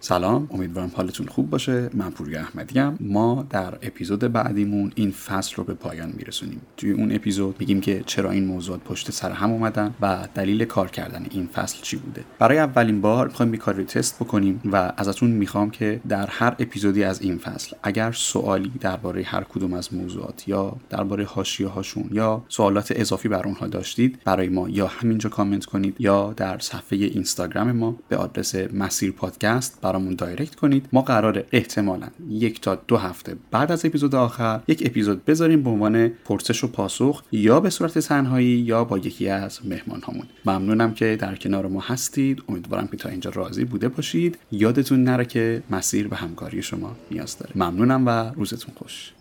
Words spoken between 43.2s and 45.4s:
راضی بوده باشید. یادتون نره